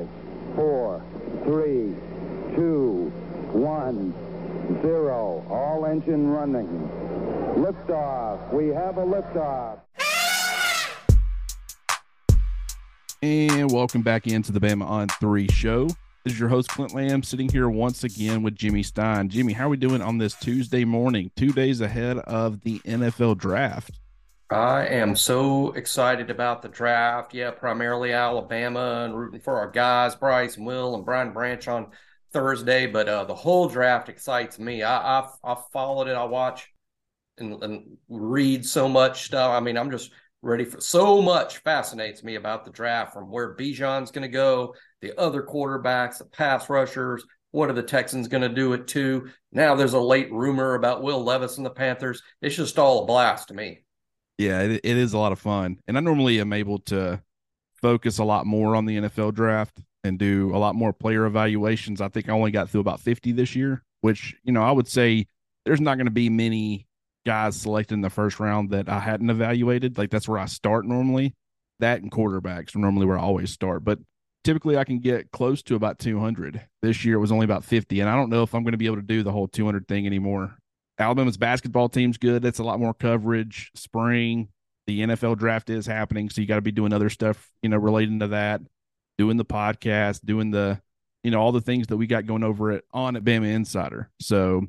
[0.00, 0.08] Five,
[0.56, 1.02] four,
[1.44, 1.94] three,
[2.54, 3.12] two,
[3.52, 4.14] one,
[4.80, 5.44] zero.
[5.50, 6.88] All engine running.
[7.56, 8.52] Liftoff.
[8.52, 9.80] We have a liftoff.
[13.22, 15.88] And welcome back into the Bama on Three show.
[16.24, 19.28] This is your host, Clint Lamb, sitting here once again with Jimmy Stein.
[19.28, 23.36] Jimmy, how are we doing on this Tuesday morning, two days ahead of the NFL
[23.36, 23.99] draft?
[24.50, 27.34] I am so excited about the draft.
[27.34, 31.92] Yeah, primarily Alabama and rooting for our guys, Bryce and Will and Brian Branch on
[32.32, 32.86] Thursday.
[32.86, 34.82] But uh, the whole draft excites me.
[34.82, 36.16] I, I've, I've followed it.
[36.16, 36.68] I watch
[37.38, 39.52] and, and read so much stuff.
[39.52, 40.10] I mean, I'm just
[40.42, 44.74] ready for so much fascinates me about the draft from where Bijan's going to go,
[45.00, 47.24] the other quarterbacks, the pass rushers.
[47.52, 49.28] What are the Texans going to do it too?
[49.52, 52.20] Now there's a late rumor about Will Levis and the Panthers.
[52.42, 53.84] It's just all a blast to me.
[54.40, 55.80] Yeah, it, it is a lot of fun.
[55.86, 57.20] And I normally am able to
[57.74, 62.00] focus a lot more on the NFL draft and do a lot more player evaluations.
[62.00, 64.88] I think I only got through about 50 this year, which, you know, I would
[64.88, 65.26] say
[65.66, 66.86] there's not going to be many
[67.26, 69.98] guys selected in the first round that I hadn't evaluated.
[69.98, 71.34] Like that's where I start normally.
[71.80, 73.84] That and quarterbacks are normally where I always start.
[73.84, 73.98] But
[74.42, 76.62] typically I can get close to about 200.
[76.80, 78.00] This year it was only about 50.
[78.00, 79.86] And I don't know if I'm going to be able to do the whole 200
[79.86, 80.56] thing anymore.
[81.00, 82.42] Alabama's basketball team's good.
[82.42, 83.70] That's a lot more coverage.
[83.74, 84.48] Spring,
[84.86, 87.78] the NFL draft is happening, so you got to be doing other stuff, you know,
[87.78, 88.60] relating to that,
[89.16, 90.80] doing the podcast, doing the,
[91.24, 94.10] you know, all the things that we got going over it on at Bama Insider.
[94.20, 94.66] So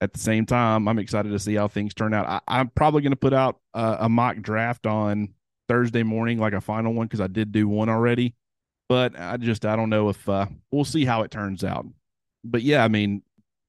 [0.00, 2.42] at the same time, I'm excited to see how things turn out.
[2.48, 5.34] I, am probably going to put out a, a mock draft on
[5.68, 8.34] Thursday morning, like a final one, because I did do one already.
[8.88, 11.86] But I just I don't know if uh, we'll see how it turns out.
[12.42, 13.22] But yeah, I mean,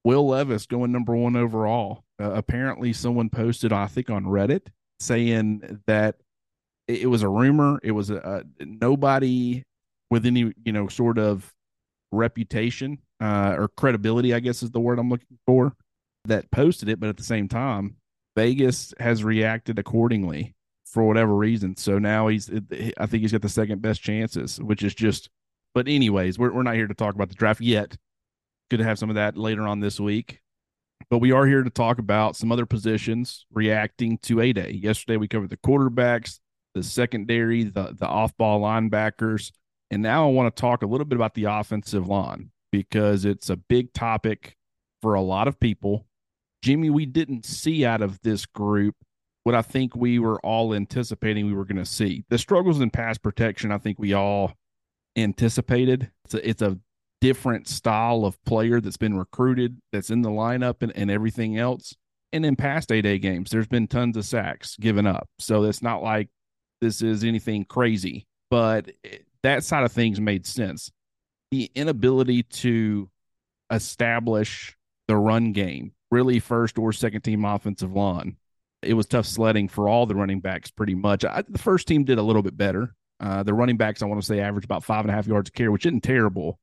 [0.04, 2.04] Will Levis going number one overall.
[2.20, 6.16] Uh, apparently, someone posted, I think, on Reddit saying that
[6.88, 7.78] it, it was a rumor.
[7.82, 9.62] It was a, a, nobody
[10.10, 11.52] with any, you know, sort of
[12.12, 15.74] reputation uh, or credibility, I guess is the word I'm looking for,
[16.24, 16.98] that posted it.
[16.98, 17.96] But at the same time,
[18.36, 20.54] Vegas has reacted accordingly
[20.86, 21.76] for whatever reason.
[21.76, 25.28] So now he's, I think he's got the second best chances, which is just.
[25.72, 27.96] But anyways, we're we're not here to talk about the draft yet
[28.70, 30.40] good to have some of that later on this week.
[31.10, 34.70] But we are here to talk about some other positions reacting to A Day.
[34.70, 36.38] Yesterday we covered the quarterbacks,
[36.74, 39.50] the secondary, the the off ball linebackers,
[39.90, 43.50] and now I want to talk a little bit about the offensive line because it's
[43.50, 44.56] a big topic
[45.02, 46.06] for a lot of people.
[46.62, 48.94] Jimmy, we didn't see out of this group
[49.42, 52.24] what I think we were all anticipating we were going to see.
[52.28, 54.52] The struggles in pass protection, I think we all
[55.16, 56.10] anticipated.
[56.26, 56.78] It's a, it's a
[57.20, 61.94] different style of player that's been recruited, that's in the lineup, and, and everything else.
[62.32, 65.28] And in past A Day games, there's been tons of sacks given up.
[65.38, 66.28] So it's not like
[66.80, 68.90] this is anything crazy, but
[69.42, 70.90] that side of things made sense.
[71.50, 73.10] The inability to
[73.70, 74.76] establish
[75.08, 78.36] the run game, really first or second team offensive line,
[78.82, 81.24] it was tough sledding for all the running backs pretty much.
[81.24, 82.94] I, the first team did a little bit better.
[83.18, 85.50] Uh, the running backs, I want to say, averaged about five and a half yards
[85.50, 86.58] a carry, which isn't terrible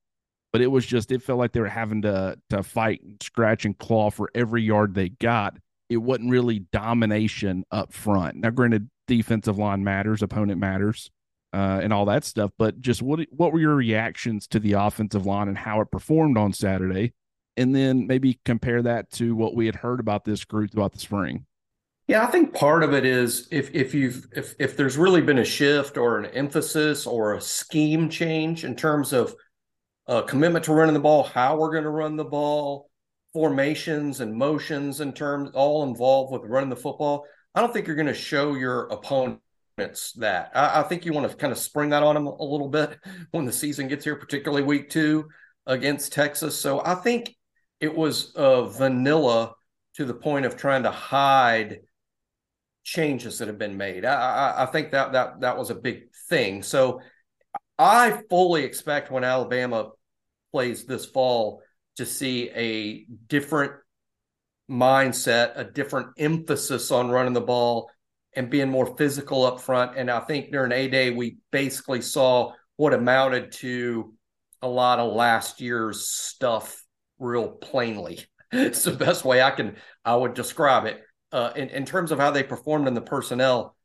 [0.51, 3.65] but it was just it felt like they were having to to fight and scratch
[3.65, 5.57] and claw for every yard they got.
[5.89, 8.35] It wasn't really domination up front.
[8.37, 11.09] Now, granted, defensive line matters, opponent matters,
[11.53, 12.51] uh, and all that stuff.
[12.57, 16.37] But just what what were your reactions to the offensive line and how it performed
[16.37, 17.13] on Saturday?
[17.55, 20.99] And then maybe compare that to what we had heard about this group throughout the
[20.99, 21.45] spring.
[22.07, 25.39] Yeah, I think part of it is if if you've if if there's really been
[25.39, 29.35] a shift or an emphasis or a scheme change in terms of
[30.07, 32.89] uh, commitment to running the ball, how we're going to run the ball,
[33.33, 37.25] formations and motions in terms all involved with running the football.
[37.53, 40.51] I don't think you're going to show your opponents that.
[40.55, 42.97] I, I think you want to kind of spring that on them a little bit
[43.31, 45.27] when the season gets here, particularly week two
[45.65, 46.59] against Texas.
[46.59, 47.35] So I think
[47.79, 49.53] it was uh, vanilla
[49.95, 51.81] to the point of trying to hide
[52.83, 54.05] changes that have been made.
[54.05, 56.63] I, I, I think that that that was a big thing.
[56.63, 57.01] So
[57.77, 59.91] I fully expect when Alabama
[60.51, 61.61] plays this fall
[61.97, 63.73] to see a different
[64.69, 67.89] mindset, a different emphasis on running the ball
[68.35, 69.97] and being more physical up front.
[69.97, 74.13] And I think during A Day, we basically saw what amounted to
[74.61, 76.83] a lot of last year's stuff
[77.19, 78.19] real plainly.
[78.51, 81.01] it's the best way I can I would describe it.
[81.31, 83.75] Uh, in, in terms of how they performed in the personnel,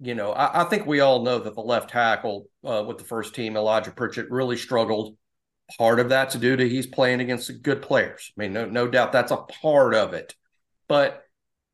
[0.00, 3.04] you know, I, I think we all know that the left tackle uh, with the
[3.04, 5.16] first team, Elijah Pritchett, really struggled
[5.78, 8.32] Part of that's due to he's playing against good players.
[8.36, 10.34] I mean, no, no doubt that's a part of it.
[10.88, 11.22] But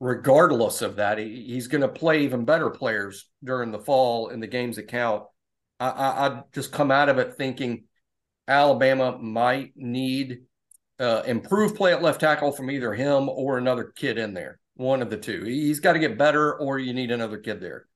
[0.01, 4.41] regardless of that, he, he's going to play even better players during the fall in
[4.41, 5.25] the games that count.
[5.81, 7.85] I, I, I just come out of it thinking
[8.49, 10.43] Alabama might need
[10.99, 14.59] uh, improved play at left tackle from either him or another kid in there.
[14.75, 15.45] One of the two.
[15.45, 17.87] He's got to get better, or you need another kid there.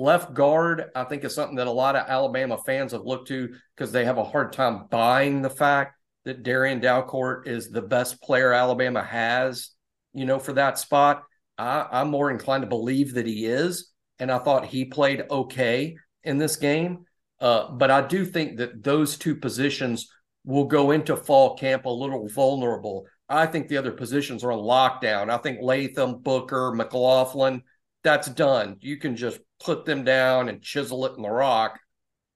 [0.00, 3.54] Left guard, I think, is something that a lot of Alabama fans have looked to
[3.76, 5.94] because they have a hard time buying the fact
[6.24, 9.72] that Darrian Dalcourt is the best player Alabama has,
[10.14, 11.24] you know, for that spot.
[11.58, 13.90] I, I'm more inclined to believe that he is.
[14.18, 17.04] And I thought he played okay in this game.
[17.38, 20.08] Uh, but I do think that those two positions
[20.46, 23.04] will go into fall camp a little vulnerable.
[23.28, 25.28] I think the other positions are on lockdown.
[25.28, 27.64] I think Latham, Booker, McLaughlin,
[28.02, 28.78] that's done.
[28.80, 31.78] You can just put them down and chisel it in the rock.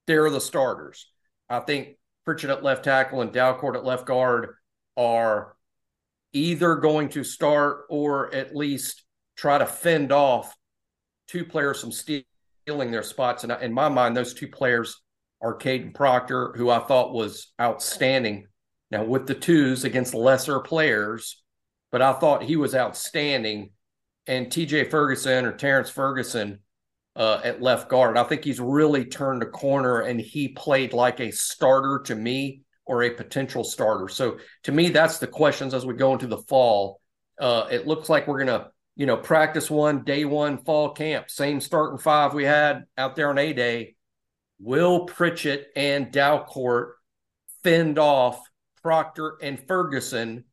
[0.07, 1.11] They're the starters.
[1.49, 4.55] I think Pritchett at left tackle and Dalcourt at left guard
[4.97, 5.57] are
[6.33, 9.05] either going to start or at least
[9.37, 10.55] try to fend off
[11.29, 13.45] two players from stealing their spots.
[13.45, 15.01] And in my mind, those two players
[15.41, 18.47] are Kadyn Proctor, who I thought was outstanding.
[18.91, 21.43] Now, with the twos against lesser players,
[21.91, 23.71] but I thought he was outstanding.
[24.27, 26.61] And TJ Ferguson or Terrence Ferguson
[27.17, 31.21] uh, at left guard, I think he's really turned a corner and he played like
[31.21, 34.09] a starter to me or a potential starter.
[34.09, 37.01] So to me, that's the questions as we go into the fall.
[37.41, 41.31] Uh, it looks like we're going to you know, practice one, day one, fall camp,
[41.31, 43.97] same starting five we had out there on A Day.
[44.61, 46.93] Will Pritchett and Dalcourt
[47.63, 48.41] fend off
[48.83, 50.45] Proctor and Ferguson,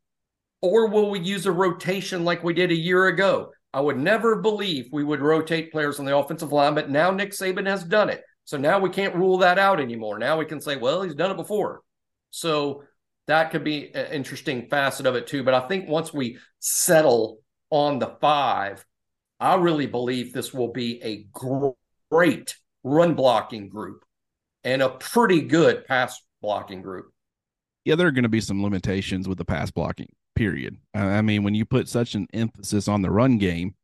[0.62, 3.52] or will we use a rotation like we did a year ago?
[3.74, 7.32] I would never believe we would rotate players on the offensive line, but now Nick
[7.32, 8.24] Saban has done it.
[8.44, 10.20] So now we can't rule that out anymore.
[10.20, 11.82] Now we can say, well, he's done it before.
[12.32, 12.84] So
[13.28, 15.44] that could be an interesting facet of it too.
[15.44, 17.40] But I think once we settle
[17.70, 18.86] on the five,
[19.40, 21.28] I really believe this will be a
[22.10, 24.04] great run blocking group
[24.64, 27.12] and a pretty good pass blocking group.
[27.86, 30.78] Yeah, there are going to be some limitations with the pass blocking, period.
[30.94, 33.75] I mean, when you put such an emphasis on the run game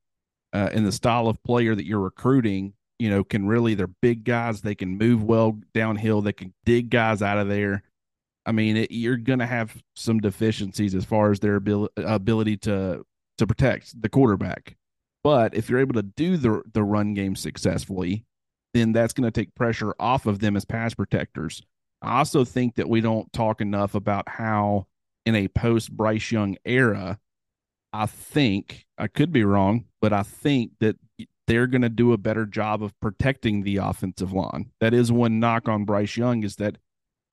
[0.54, 4.24] uh, and the style of player that you're recruiting, you know, can really, they're big
[4.24, 4.62] guys.
[4.62, 6.22] They can move well downhill.
[6.22, 7.84] They can dig guys out of there.
[8.46, 12.58] I mean, it, you're going to have some deficiencies as far as their ability, ability
[12.58, 13.06] to
[13.38, 14.78] to protect the quarterback.
[15.24, 18.26] But if you're able to do the the run game successfully,
[18.74, 21.62] then that's going to take pressure off of them as pass protectors.
[22.02, 24.88] I also think that we don't talk enough about how
[25.28, 27.20] in a post Bryce Young era,
[27.92, 30.96] I think I could be wrong, but I think that
[31.48, 34.72] they're going to do a better job of protecting the offensive line.
[34.80, 36.78] That is one knock on Bryce Young is that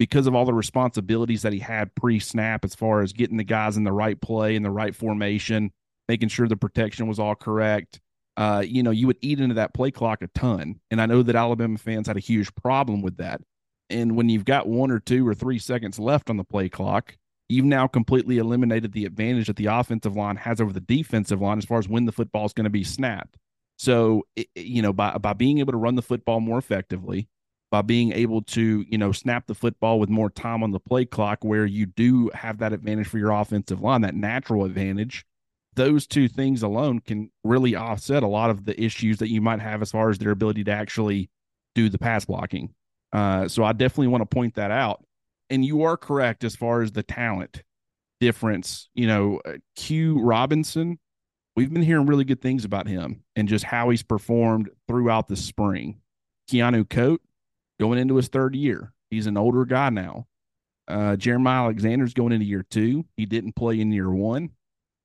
[0.00, 3.44] because of all the responsibilities that he had pre snap as far as getting the
[3.44, 5.70] guys in the right play and the right formation,
[6.08, 8.00] making sure the protection was all correct.
[8.37, 10.81] Uh, you know, you would eat into that play clock a ton.
[10.91, 13.41] And I know that Alabama fans had a huge problem with that.
[13.88, 17.14] And when you've got one or two or three seconds left on the play clock,
[17.55, 21.59] you've now completely eliminated the advantage that the offensive line has over the defensive line
[21.59, 23.37] as far as when the football is going to be snapped.
[23.77, 27.29] So, you know, by by being able to run the football more effectively,
[27.71, 31.05] by being able to, you know, snap the football with more time on the play
[31.05, 35.25] clock, where you do have that advantage for your offensive line, that natural advantage,
[35.75, 39.61] those two things alone can really offset a lot of the issues that you might
[39.61, 41.31] have as far as their ability to actually
[41.75, 42.73] do the pass blocking.
[43.12, 45.05] Uh, so I definitely want to point that out.
[45.55, 47.63] And you are correct as far as the talent
[48.20, 48.89] difference.
[48.94, 50.99] You know, uh, Q Robinson,
[51.55, 55.37] we've been hearing really good things about him and just how he's performed throughout the
[55.37, 56.01] spring.
[56.51, 57.19] Keanu Koht
[57.79, 58.93] going into his third year.
[59.11, 60.27] He's an older guy now.
[60.89, 63.05] Uh, Jeremiah Alexander's going into year two.
[63.17, 64.51] He didn't play in year one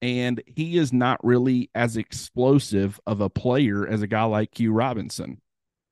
[0.01, 4.71] and he is not really as explosive of a player as a guy like Q
[4.71, 5.41] Robinson.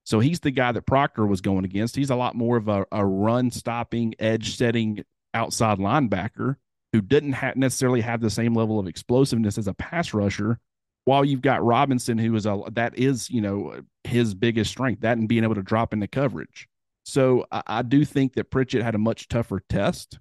[0.07, 1.97] So he's the guy that Proctor was going against.
[1.97, 6.55] He's a lot more of a, a run stopping, edge setting outside linebacker
[6.93, 10.59] who didn't ha- necessarily have the same level of explosiveness as a pass rusher.
[11.03, 15.17] While you've got Robinson, who is a that is you know his biggest strength, that
[15.17, 16.69] and being able to drop into coverage.
[17.03, 20.19] So I, I do think that Pritchett had a much tougher test.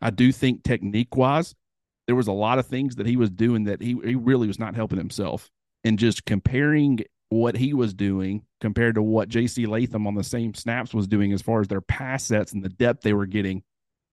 [0.00, 1.56] I do think technique wise,
[2.06, 4.60] there was a lot of things that he was doing that he, he really was
[4.60, 5.50] not helping himself.
[5.82, 7.00] And just comparing
[7.30, 11.34] what he was doing compared to what JC Latham on the same snaps was doing
[11.34, 13.62] as far as their pass sets and the depth they were getting.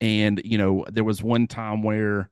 [0.01, 2.29] And, you know, there was one time where,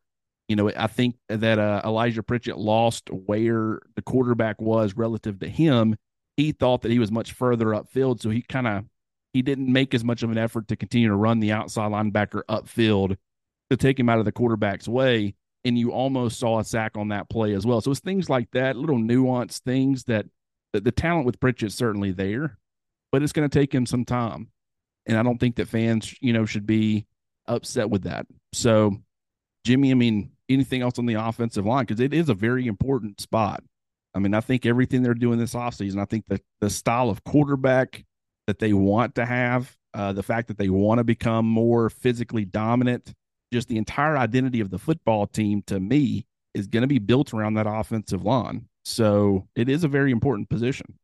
[0.50, 5.48] you know, I think that uh, Elijah Pritchett lost where the quarterback was relative to
[5.48, 5.96] him.
[6.36, 8.22] He thought that he was much further upfield.
[8.22, 8.84] So he kind of,
[9.32, 12.42] he didn't make as much of an effort to continue to run the outside linebacker
[12.50, 13.16] upfield
[13.70, 17.10] to take him out of the quarterback's way and you almost saw a sack on
[17.10, 17.80] that play as well.
[17.80, 20.26] So it's things like that, little nuanced things that,
[20.74, 22.58] that the talent with Pritchett's certainly there,
[23.12, 24.50] but it's going to take him some time.
[25.06, 27.06] And I don't think that fans, you know, should be
[27.48, 28.28] upset with that.
[28.54, 28.98] So,
[29.66, 31.86] Jimmy, I mean, anything else on the offensive line?
[31.86, 33.64] Because it is a very important spot.
[34.14, 37.24] I mean, I think everything they're doing this offseason, I think that the style of
[37.24, 38.06] quarterback
[38.48, 42.46] that they want to have, uh, the fact that they want to become more physically
[42.46, 43.14] dominant,
[43.52, 47.34] just the entire identity of the football team to me is going to be built
[47.34, 48.68] around that offensive line.
[48.84, 50.98] So it is a very important position.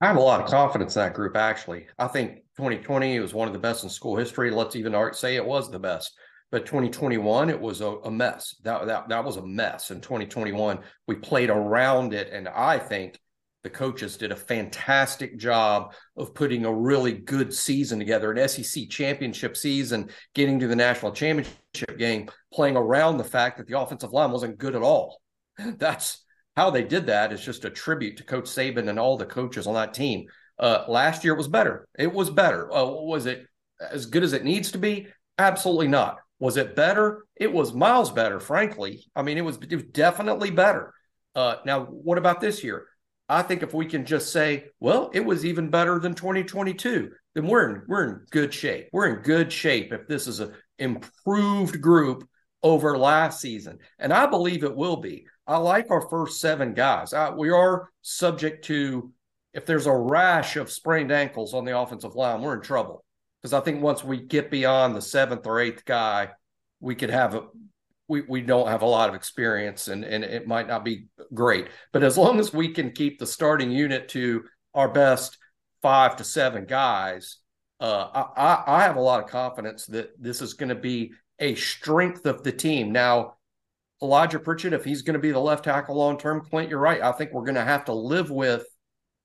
[0.00, 1.86] I have a lot of confidence in that group, actually.
[1.98, 4.50] I think 2020 was one of the best in school history.
[4.50, 6.12] Let's even say it was the best.
[6.50, 8.54] But 2021, it was a, a mess.
[8.62, 9.90] That, that, that was a mess.
[9.90, 12.30] In 2021, we played around it.
[12.32, 13.18] And I think
[13.64, 18.88] the coaches did a fantastic job of putting a really good season together, an SEC
[18.90, 24.12] championship season, getting to the national championship game, playing around the fact that the offensive
[24.12, 25.20] line wasn't good at all.
[25.58, 26.22] That's
[26.56, 29.66] how they did that is just a tribute to Coach Saban and all the coaches
[29.66, 30.26] on that team.
[30.58, 31.88] Uh, last year it was better.
[31.98, 32.72] It was better.
[32.72, 33.46] Uh, was it
[33.90, 35.08] as good as it needs to be?
[35.38, 36.18] Absolutely not.
[36.38, 37.24] Was it better?
[37.36, 39.04] It was miles better, frankly.
[39.16, 40.92] I mean, it was, it was definitely better.
[41.34, 42.86] Uh, now, what about this year?
[43.28, 47.46] I think if we can just say, well, it was even better than 2022, then
[47.46, 48.88] we're in, we're in good shape.
[48.92, 52.28] We're in good shape if this is an improved group
[52.64, 53.78] over last season.
[53.98, 55.26] And I believe it will be.
[55.46, 57.12] I like our first seven guys.
[57.12, 59.12] I, we are subject to
[59.52, 63.04] if there's a rash of sprained ankles on the offensive line, we're in trouble.
[63.40, 66.30] Because I think once we get beyond the seventh or eighth guy,
[66.80, 67.44] we could have a
[68.08, 71.68] we, we don't have a lot of experience and, and it might not be great.
[71.92, 74.44] But as long as we can keep the starting unit to
[74.74, 75.38] our best
[75.80, 77.38] five to seven guys,
[77.80, 81.54] uh, I, I have a lot of confidence that this is going to be a
[81.54, 82.92] strength of the team.
[82.92, 83.34] Now,
[84.02, 87.00] Elijah Pritchett, if he's going to be the left tackle long term, Clint, you're right.
[87.00, 88.64] I think we're going to have to live with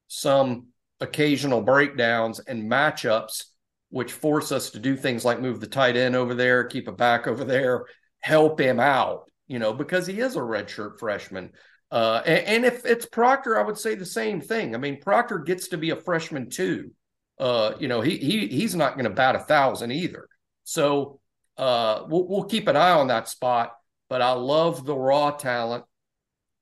[0.07, 0.67] some
[0.99, 3.45] occasional breakdowns and matchups,
[3.89, 6.91] which force us to do things like move the tight end over there, keep a
[6.91, 7.85] back over there,
[8.19, 11.51] help him out, you know, because he is a redshirt freshman.
[11.91, 14.75] Uh, and, and, if it's Proctor, I would say the same thing.
[14.75, 16.91] I mean, Proctor gets to be a freshman too.
[17.39, 20.27] Uh, you know, he he he's not going to bat a thousand either.
[20.65, 21.18] So
[21.59, 23.73] uh, we'll, we'll keep an eye on that spot
[24.09, 25.85] but I love the raw talent.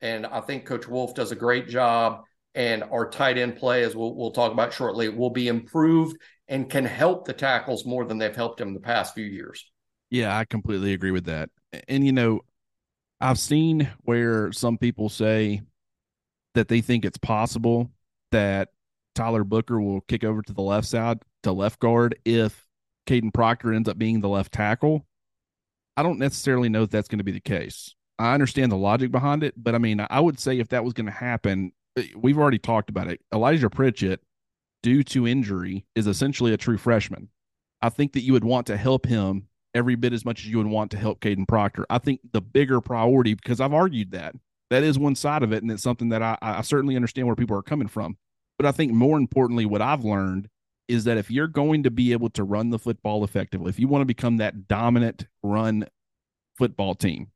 [0.01, 2.23] And I think Coach Wolf does a great job.
[2.53, 6.69] And our tight end play, as we'll, we'll talk about shortly, will be improved and
[6.69, 9.63] can help the tackles more than they've helped him the past few years.
[10.09, 11.49] Yeah, I completely agree with that.
[11.87, 12.41] And, you know,
[13.19, 15.61] I've seen where some people say
[16.53, 17.91] that they think it's possible
[18.31, 18.69] that
[19.15, 22.66] Tyler Booker will kick over to the left side to left guard if
[23.07, 25.05] Kadyn Proctor ends up being the left tackle.
[25.95, 27.95] I don't necessarily know if that's going to be the case.
[28.19, 30.93] I understand the logic behind it, but I mean, I would say if that was
[30.93, 33.21] going to happen, eh, we've already talked about it.
[33.33, 34.21] Elijah Pritchett,
[34.83, 37.29] due to injury, is essentially a true freshman.
[37.81, 40.57] I think that you would want to help him every bit as much as you
[40.57, 41.85] would want to help Kadyn Proctor.
[41.89, 44.35] I think the bigger priority, because I've argued that,
[44.69, 47.35] that is one side of it, and it's something that I, I certainly understand where
[47.35, 48.17] people are coming from.
[48.57, 50.49] But I think more importantly, what I've learned
[50.87, 53.87] is that if you're going to be able to run the football effectively, if you
[53.87, 55.85] want to become that dominant run
[56.57, 57.27] football team,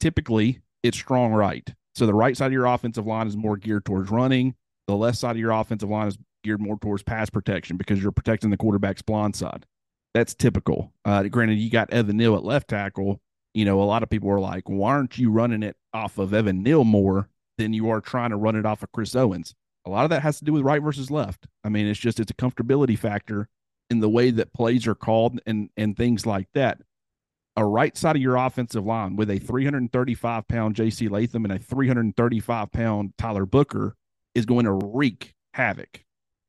[0.00, 1.74] typically it's strong right.
[1.94, 4.54] So the right side of your offensive line is more geared towards running.
[4.86, 8.12] The left side of your offensive line is geared more towards pass protection because you're
[8.12, 9.66] protecting the quarterback's blind side.
[10.14, 10.92] That's typical.
[11.04, 13.20] Uh, granted, you got Evan Neal at left tackle.
[13.54, 16.32] You know, a lot of people are like, why aren't you running it off of
[16.32, 17.28] Evan Neal more
[17.58, 19.54] than you are trying to run it off of Chris Owens?
[19.86, 21.46] A lot of that has to do with right versus left.
[21.64, 23.48] I mean, it's just it's a comfortability factor
[23.90, 26.80] in the way that plays are called and and things like that.
[27.56, 31.58] A right side of your offensive line with a 335 pound JC Latham and a
[31.58, 33.96] 335 pound Tyler Booker
[34.34, 36.04] is going to wreak havoc.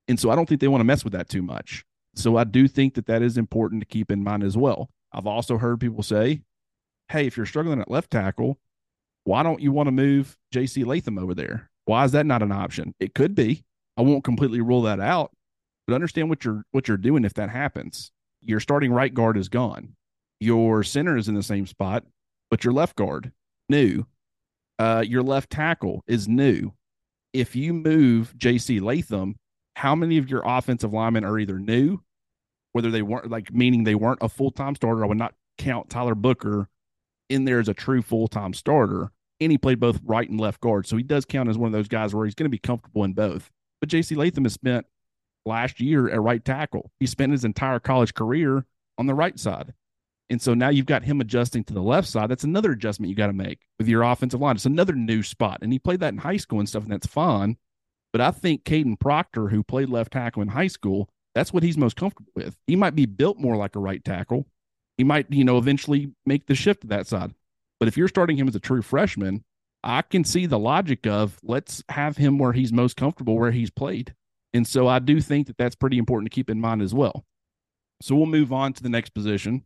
[0.07, 1.85] And so I don't think they want to mess with that too much.
[2.15, 4.89] So I do think that that is important to keep in mind as well.
[5.11, 6.41] I've also heard people say,
[7.09, 8.59] hey, if you're struggling at left tackle,
[9.23, 11.69] why don't you want to move JC Latham over there?
[11.89, 12.93] Why is that not an option?
[12.99, 13.63] It could be.
[13.97, 15.31] I won't completely rule that out,
[15.87, 18.11] but understand what you're what you're doing if that happens.
[18.43, 19.95] Your starting right guard is gone.
[20.39, 22.03] Your center is in the same spot,
[22.51, 23.31] but your left guard
[23.69, 24.05] new.
[24.77, 26.73] Uh, your left tackle is new.
[27.33, 29.37] If you move JC Latham,
[29.75, 32.01] how many of your offensive linemen are either new,
[32.73, 35.03] whether they weren't like meaning they weren't a full time starter?
[35.03, 36.69] I would not count Tyler Booker
[37.29, 40.61] in there as a true full time starter and he played both right and left
[40.61, 40.87] guard.
[40.87, 43.03] So he does count as one of those guys where he's going to be comfortable
[43.03, 43.49] in both.
[43.79, 44.85] But JC Latham has spent
[45.45, 46.91] last year at right tackle.
[46.99, 48.65] He spent his entire college career
[48.97, 49.73] on the right side.
[50.29, 52.29] And so now you've got him adjusting to the left side.
[52.29, 54.55] That's another adjustment you got to make with your offensive line.
[54.55, 55.59] It's another new spot.
[55.61, 57.57] And he played that in high school and stuff, and that's fun.
[58.11, 61.77] But I think Kadyn Proctor, who played left tackle in high school, that's what he's
[61.77, 62.55] most comfortable with.
[62.67, 64.45] He might be built more like a right tackle,
[64.99, 67.33] he might, you know, eventually make the shift to that side.
[67.79, 69.43] But if you're starting him as a true freshman,
[69.83, 73.69] I can see the logic of let's have him where he's most comfortable, where he's
[73.69, 74.13] played.
[74.53, 77.25] And so I do think that that's pretty important to keep in mind as well.
[78.01, 79.63] So we'll move on to the next position,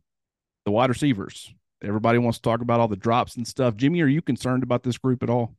[0.65, 1.53] the wide receivers.
[1.84, 3.75] Everybody wants to talk about all the drops and stuff.
[3.75, 5.55] Jimmy, are you concerned about this group at all?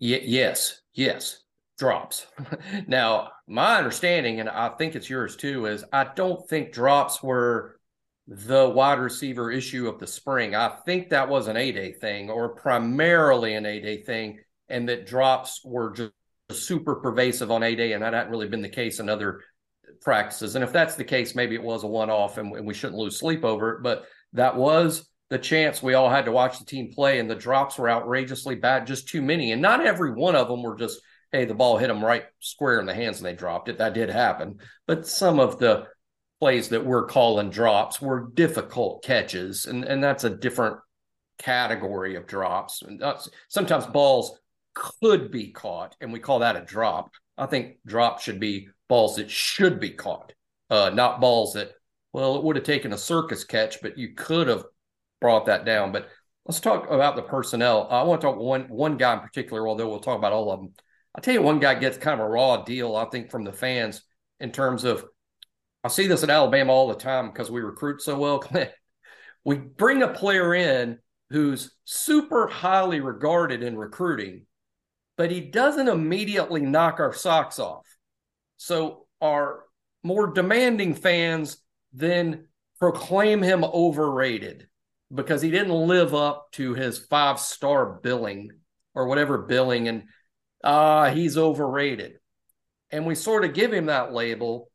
[0.00, 1.40] Y- yes, yes,
[1.78, 2.26] drops.
[2.86, 7.79] now, my understanding, and I think it's yours too, is I don't think drops were
[8.32, 10.54] the wide receiver issue of the spring.
[10.54, 14.88] I think that was an A day thing or primarily an A day thing, and
[14.88, 16.12] that drops were just
[16.52, 19.40] super pervasive on A day, and that hadn't really been the case in other
[20.00, 20.54] practices.
[20.54, 23.18] And if that's the case, maybe it was a one off and we shouldn't lose
[23.18, 23.82] sleep over it.
[23.82, 27.34] But that was the chance we all had to watch the team play, and the
[27.34, 29.50] drops were outrageously bad, just too many.
[29.50, 31.00] And not every one of them were just,
[31.32, 33.78] hey, the ball hit them right square in the hands and they dropped it.
[33.78, 34.58] That did happen.
[34.86, 35.86] But some of the
[36.40, 40.78] plays that we're calling drops were difficult catches, and, and that's a different
[41.38, 42.82] category of drops.
[42.82, 43.02] And
[43.48, 44.38] sometimes balls
[44.74, 47.10] could be caught, and we call that a drop.
[47.36, 50.32] I think drop should be balls that should be caught,
[50.70, 51.72] uh, not balls that,
[52.12, 54.64] well, it would have taken a circus catch, but you could have
[55.20, 55.92] brought that down.
[55.92, 56.08] But
[56.46, 57.86] let's talk about the personnel.
[57.90, 60.60] I want to talk one one guy in particular, although we'll talk about all of
[60.60, 60.72] them.
[61.14, 63.52] I'll tell you one guy gets kind of a raw deal, I think, from the
[63.52, 64.02] fans
[64.38, 65.04] in terms of
[65.82, 68.44] I see this at Alabama all the time because we recruit so well.
[69.44, 70.98] we bring a player in
[71.30, 74.46] who's super highly regarded in recruiting,
[75.16, 77.86] but he doesn't immediately knock our socks off.
[78.56, 79.64] So our
[80.02, 81.58] more demanding fans
[81.92, 82.46] then
[82.78, 84.66] proclaim him overrated
[85.14, 88.50] because he didn't live up to his five star billing
[88.94, 90.04] or whatever billing and
[90.64, 92.14] ah uh, he's overrated
[92.90, 94.69] and we sort of give him that label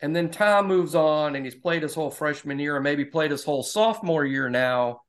[0.00, 3.30] and then time moves on and he's played his whole freshman year and maybe played
[3.30, 5.00] his whole sophomore year now.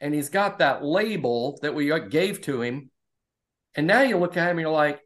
[0.00, 2.90] And he's got that label that we gave to him.
[3.74, 5.00] And now you look at him and you're like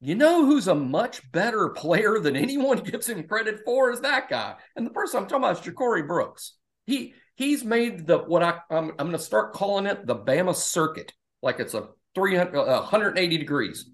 [0.00, 4.28] you know who's a much better player than anyone gives him credit for is that
[4.28, 4.54] guy.
[4.76, 6.54] And the person i'm talking about is ja'corey brooks.
[6.86, 10.54] He he's made the what I I'm, I'm going to start calling it the Bama
[10.54, 11.12] circuit,
[11.42, 13.90] like it's a 300 uh, 180 degrees.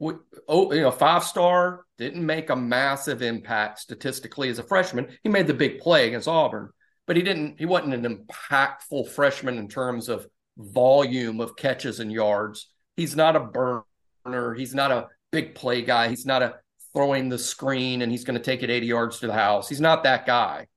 [0.00, 5.08] Oh, you know, five star didn't make a massive impact statistically as a freshman.
[5.22, 6.70] He made the big play against Auburn,
[7.06, 7.58] but he didn't.
[7.58, 10.26] He wasn't an impactful freshman in terms of
[10.58, 12.70] volume of catches and yards.
[12.96, 14.54] He's not a burner.
[14.54, 16.08] He's not a big play guy.
[16.08, 16.56] He's not a
[16.94, 19.68] throwing the screen and he's going to take it 80 yards to the house.
[19.68, 20.68] He's not that guy.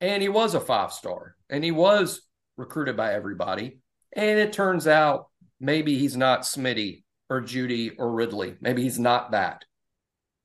[0.00, 2.22] And he was a five star and he was
[2.56, 3.78] recruited by everybody.
[4.14, 8.56] And it turns out maybe he's not Smitty or Judy or Ridley.
[8.60, 9.64] Maybe he's not that.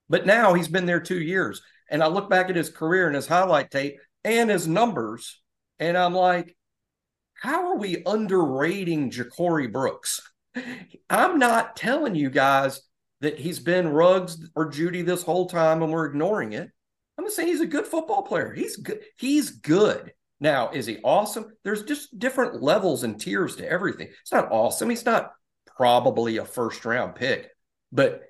[0.09, 1.61] But now he's been there two years.
[1.89, 5.41] And I look back at his career and his highlight tape and his numbers,
[5.79, 6.55] and I'm like,
[7.33, 10.21] how are we underrating Ja'Corey Brooks?
[11.09, 12.81] I'm not telling you guys
[13.21, 16.69] that he's been Ruggs or Judy this whole time and we're ignoring it.
[17.17, 18.53] I'm just saying he's a good football player.
[18.53, 19.01] He's good.
[19.17, 20.13] He's good.
[20.39, 21.51] Now, is he awesome?
[21.63, 24.07] There's just different levels and tiers to everything.
[24.21, 24.89] It's not awesome.
[24.89, 25.31] He's not
[25.75, 27.49] probably a first round pick,
[27.91, 28.21] but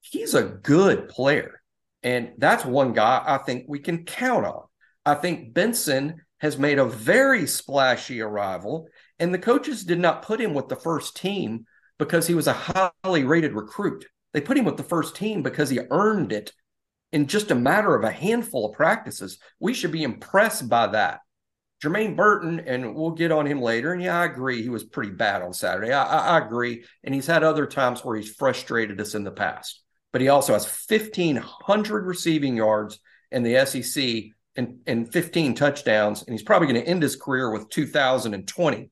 [0.00, 1.60] he's a good player.
[2.02, 4.62] And that's one guy I think we can count on.
[5.04, 10.40] I think Benson has made a very splashy arrival, and the coaches did not put
[10.40, 11.64] him with the first team
[11.98, 12.52] because he was a
[13.04, 14.04] highly rated recruit.
[14.32, 16.52] They put him with the first team because he earned it
[17.12, 19.38] in just a matter of a handful of practices.
[19.58, 21.20] We should be impressed by that.
[21.82, 23.92] Jermaine Burton, and we'll get on him later.
[23.92, 24.62] And yeah, I agree.
[24.62, 25.92] He was pretty bad on Saturday.
[25.92, 26.84] I, I, I agree.
[27.04, 29.82] And he's had other times where he's frustrated us in the past.
[30.12, 32.98] But he also has 1,500 receiving yards
[33.30, 34.24] in the SEC
[34.56, 36.22] and, and 15 touchdowns.
[36.22, 38.90] And he's probably going to end his career with 2,020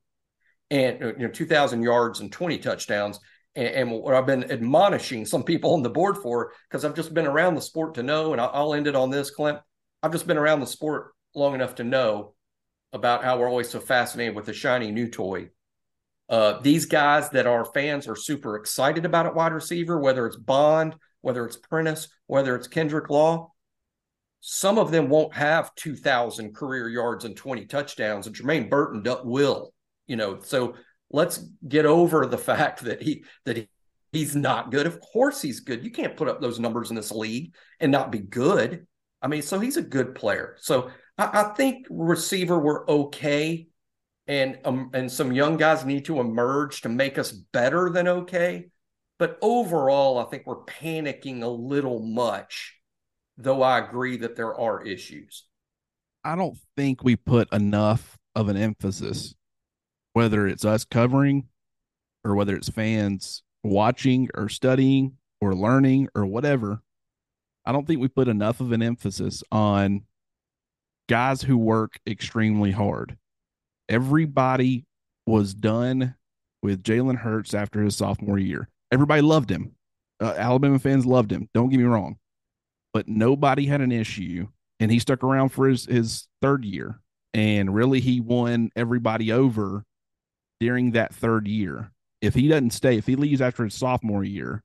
[0.71, 3.19] and uh, you know 2,000 yards and 20 touchdowns
[3.55, 7.13] and, and, what I've been admonishing some people on the board for, because I've just
[7.13, 9.59] been around the sport to know, and I'll end it on this, Clint.
[10.03, 12.34] I've just been around the sport long enough to know
[12.95, 15.49] about how we're always so fascinated with the shiny new toy.
[16.29, 20.37] Uh, these guys that are fans are super excited about at wide receiver, whether it's
[20.37, 23.51] Bond, whether it's Prentice, whether it's Kendrick Law,
[24.39, 29.73] some of them won't have 2,000 career yards and 20 touchdowns, and Jermaine Burton will.
[30.07, 30.75] You know, so
[31.11, 33.69] let's get over the fact that he that he,
[34.13, 34.87] he's not good.
[34.87, 35.83] Of course he's good.
[35.83, 38.87] You can't put up those numbers in this league and not be good.
[39.21, 40.55] I mean, so he's a good player.
[40.59, 43.67] So I, I think receiver we're okay,
[44.27, 48.67] and um, and some young guys need to emerge to make us better than okay.
[49.17, 52.75] But overall, I think we're panicking a little much,
[53.37, 55.45] though I agree that there are issues.
[56.23, 59.35] I don't think we put enough of an emphasis,
[60.13, 61.47] whether it's us covering
[62.25, 66.81] or whether it's fans watching or studying or learning or whatever.
[67.65, 70.03] I don't think we put enough of an emphasis on
[71.07, 73.17] guys who work extremely hard.
[73.89, 74.85] Everybody
[75.25, 76.15] was done
[76.61, 78.67] with Jalen Hurts after his sophomore year.
[78.91, 79.75] Everybody loved him.
[80.19, 81.49] Uh, Alabama fans loved him.
[81.53, 82.17] Don't get me wrong,
[82.93, 84.47] but nobody had an issue,
[84.79, 87.01] and he stuck around for his his third year,
[87.33, 89.83] and really he won everybody over
[90.59, 91.91] during that third year.
[92.21, 94.63] If he doesn't stay, if he leaves after his sophomore year,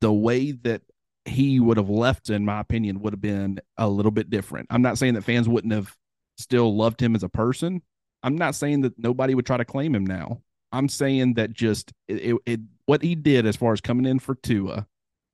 [0.00, 0.82] the way that
[1.28, 4.68] he would have left, in my opinion, would have been a little bit different.
[4.70, 5.94] I'm not saying that fans wouldn't have
[6.36, 7.82] still loved him as a person.
[8.22, 10.42] I'm not saying that nobody would try to claim him now.
[10.72, 14.34] I'm saying that just it, it, what he did as far as coming in for
[14.34, 14.86] Tua,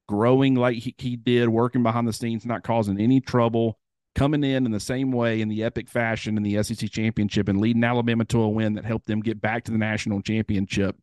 [0.08, 3.78] growing like he, he did, working behind the scenes, not causing any trouble,
[4.14, 7.60] coming in in the same way in the epic fashion in the SEC championship and
[7.60, 10.96] leading Alabama to a win that helped them get back to the national championship.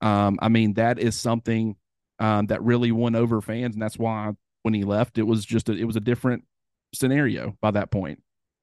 [0.00, 1.76] Um, I mean, that is something
[2.18, 5.68] um, that really won over fans, and that's why when he left, it was just
[5.68, 6.44] a, it was a different
[6.94, 8.22] scenario by that point.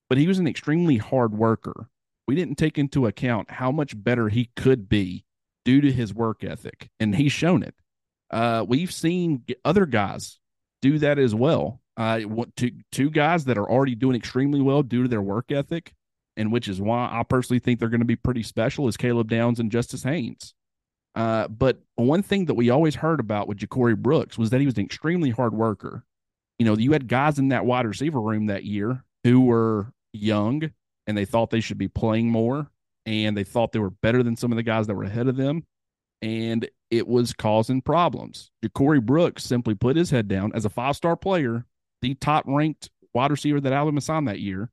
[0.09, 1.87] But he was an extremely hard worker
[2.27, 5.25] we didn't take into account how much better he could be
[5.65, 7.75] due to his work ethic, and he's shown it.
[8.31, 10.39] Uh, we've seen other guys
[10.81, 11.81] do that as well.
[11.95, 12.21] Uh,
[12.55, 15.93] two two guys that are already doing extremely well due to their work ethic,
[16.35, 19.29] and which is why I personally think they're going to be pretty special is Caleb
[19.29, 20.53] Downs and Justice Haynes.
[21.15, 24.65] Uh, but one thing that we always heard about with Ja'Corey Brooks was that he
[24.65, 26.03] was an extremely hard worker.
[26.57, 30.71] You know, you had guys in that wide receiver room that year who were young,
[31.07, 32.69] and they thought they should be playing more
[33.05, 35.35] and they thought they were better than some of the guys that were ahead of
[35.35, 35.65] them.
[36.21, 38.49] And it was causing problems.
[38.63, 41.65] Ja'Corey Brooks simply put his head down as a five star player,
[42.01, 44.69] the top ranked wide receiver that Alabama signed that year.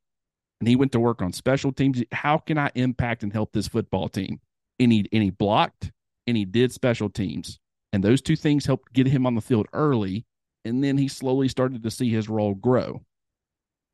[0.61, 2.01] And he went to work on special teams.
[2.11, 4.39] How can I impact and help this football team?
[4.79, 5.91] And he blocked
[6.31, 7.59] and he did special teams.
[7.91, 10.25] And those two things helped get him on the field early.
[10.63, 13.01] And then he slowly started to see his role grow.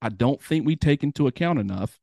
[0.04, 2.00] I don't think we take into account enough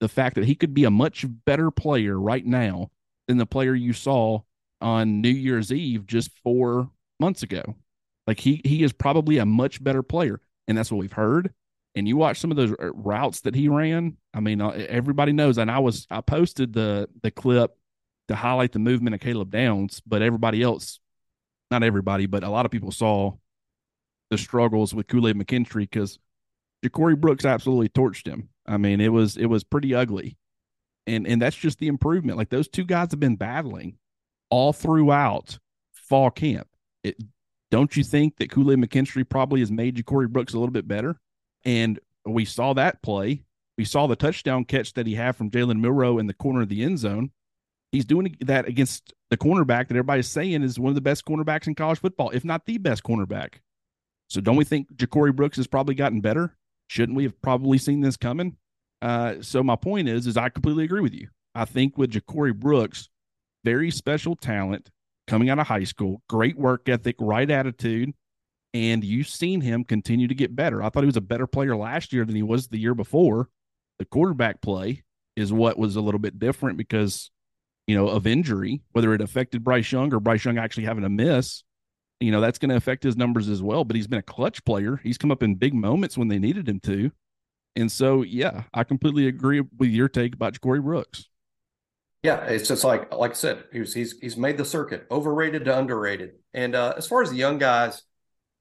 [0.00, 2.90] the fact that he could be a much better player right now
[3.28, 4.40] than the player you saw
[4.80, 7.76] on New Year's Eve just four months ago.
[8.26, 11.54] Like he he is probably a much better player, and that's what we've heard.
[11.94, 14.16] And you watch some of those uh, routes that he ran.
[14.34, 15.58] I mean, uh, everybody knows.
[15.58, 17.78] And I was I posted the the clip
[18.28, 21.00] to highlight the movement of Caleb Downs, but everybody else,
[21.70, 23.32] not everybody, but a lot of people saw
[24.30, 26.18] the struggles with Kool Aid McKinstry because
[26.84, 28.48] Ja'Corey Brooks absolutely torched him.
[28.66, 30.36] I mean, it was it was pretty ugly.
[31.06, 32.38] And and that's just the improvement.
[32.38, 33.98] Like those two guys have been battling
[34.50, 35.58] all throughout
[35.92, 36.68] fall camp.
[37.04, 37.16] It
[37.70, 41.16] don't you think that Kool-Aid McKinstry probably has made Ja'Corey Brooks a little bit better?
[41.64, 43.42] And we saw that play.
[43.76, 46.68] We saw the touchdown catch that he had from Jalen Milrow in the corner of
[46.68, 47.30] the end zone.
[47.92, 51.66] He's doing that against the cornerback that everybody's saying is one of the best cornerbacks
[51.66, 53.54] in college football, if not the best cornerback.
[54.28, 56.56] So don't we think Ja'Corey Brooks has probably gotten better?
[56.88, 58.56] Shouldn't we have probably seen this coming?
[59.02, 61.28] Uh, so my point is, is I completely agree with you.
[61.54, 63.08] I think with Ja'Corey Brooks,
[63.64, 64.90] very special talent
[65.26, 68.12] coming out of high school, great work ethic, right attitude,
[68.74, 70.82] and you've seen him continue to get better.
[70.82, 73.48] I thought he was a better player last year than he was the year before.
[73.98, 75.02] The quarterback play
[75.34, 77.30] is what was a little bit different because,
[77.86, 81.08] you know, of injury, whether it affected Bryce Young or Bryce Young actually having a
[81.08, 81.62] miss
[82.20, 83.84] you know that's going to affect his numbers as well.
[83.84, 85.00] But he's been a clutch player.
[85.02, 87.10] He's come up in big moments when they needed him to.
[87.74, 91.28] And so, yeah, I completely agree with your take about Corey Brooks.
[92.22, 95.78] Yeah, it's just like like I said, he's he's he's made the circuit overrated to
[95.78, 96.32] underrated.
[96.54, 98.02] And uh, as far as the young guys,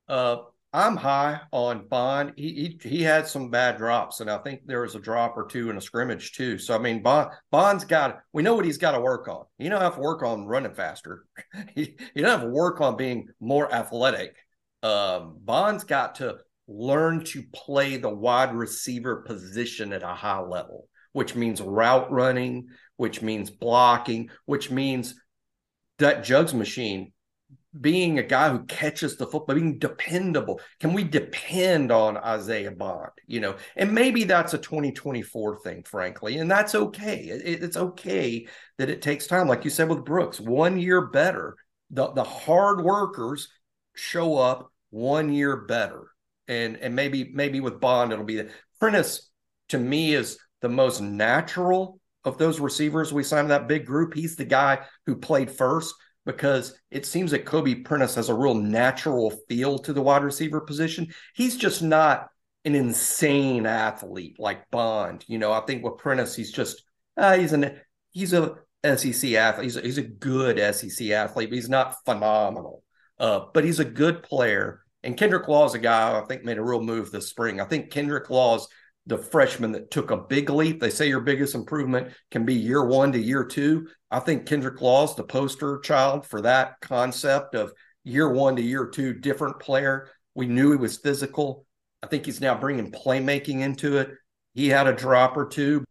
[0.07, 0.37] uh,
[0.75, 2.33] I'm high on Bond.
[2.35, 5.47] He, he he had some bad drops, and I think there was a drop or
[5.47, 6.57] two in a scrimmage too.
[6.57, 9.45] So I mean, Bond Bond's got we know what he's got to work on.
[9.57, 11.23] You don't have to work on running faster.
[11.75, 14.35] you don't have to work on being more athletic.
[14.83, 20.89] Um, Bond's got to learn to play the wide receiver position at a high level,
[21.13, 25.15] which means route running, which means blocking, which means
[25.99, 27.13] that jugs machine
[27.79, 30.61] being a guy who catches the football, being dependable.
[30.79, 33.11] Can we depend on Isaiah Bond?
[33.27, 37.17] You know, and maybe that's a 2024 thing, frankly, and that's okay.
[37.17, 41.55] It, it's okay that it takes time, like you said with Brooks, one year better.
[41.91, 43.49] The the hard workers
[43.95, 46.07] show up one year better,
[46.47, 48.49] and and maybe maybe with Bond it'll be that.
[48.79, 49.29] Prentice
[49.69, 54.13] to me is the most natural of those receivers we signed that big group.
[54.13, 55.93] He's the guy who played first
[56.25, 60.61] because it seems that Kobe Prentice has a real natural feel to the wide receiver
[60.61, 61.13] position.
[61.35, 62.29] He's just not
[62.65, 65.23] an insane athlete like Bond.
[65.27, 66.83] You know, I think with Prentice, he's just
[67.15, 67.79] uh, he's an
[68.11, 69.65] he's a SEC athlete.
[69.65, 72.83] He's a, he's a good SEC athlete, but he's not phenomenal.
[73.19, 74.81] Uh, but he's a good player.
[75.03, 77.61] And Kendrick Law is a guy I think made a real move this spring.
[77.61, 78.67] I think Kendrick Law is
[79.07, 80.79] the freshman that took a big leap.
[80.79, 83.87] They say your biggest improvement can be year one to year two.
[84.09, 87.71] I think Kendrick Law is the poster child for that concept of
[88.03, 90.09] year one to year two, different player.
[90.33, 91.65] We knew he was physical.
[92.01, 94.11] I think he's now bringing playmaking into it.
[94.53, 95.83] He had a drop or two,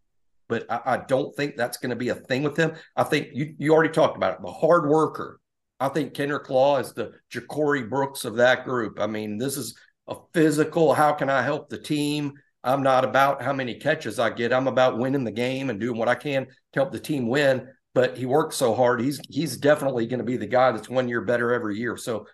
[0.48, 2.72] but I, I don't think that's going to be a thing with him.
[2.96, 4.42] I think you you already talked about it.
[4.42, 5.38] The hard worker.
[5.80, 8.98] I think Kendrick Law is the Ja'Corey Brooks of that group.
[9.00, 10.94] I mean, this is a physical.
[10.94, 12.32] How can I help the team?
[12.64, 14.52] I'm not about how many catches I get.
[14.52, 17.68] I'm about winning the game and doing what I can to help the team win.
[17.94, 19.00] But he works so hard.
[19.00, 21.96] He's he's definitely going to be the guy that's one year better every year.
[21.96, 22.26] So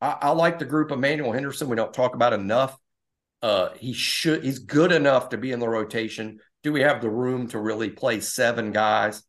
[0.00, 1.68] I, I like the group of Manuel Henderson.
[1.68, 2.76] We don't talk about enough.
[3.42, 4.44] Uh, he should.
[4.44, 6.38] He's good enough to be in the rotation.
[6.62, 9.22] Do we have the room to really play seven guys?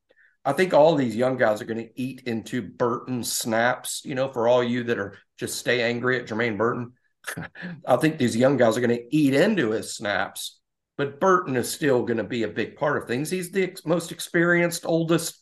[0.45, 4.01] I think all these young guys are going to eat into Burton snaps.
[4.03, 6.93] You know, for all you that are just stay angry at Jermaine Burton,
[7.87, 10.59] I think these young guys are going to eat into his snaps.
[10.97, 13.29] But Burton is still going to be a big part of things.
[13.29, 15.39] He's the ex- most experienced, oldest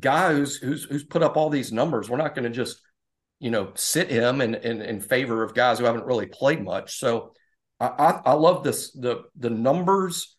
[0.00, 2.10] guy who's who's who's put up all these numbers.
[2.10, 2.80] We're not going to just
[3.38, 6.98] you know sit him in, in in favor of guys who haven't really played much.
[6.98, 7.34] So
[7.78, 10.36] I I, I love this the the numbers.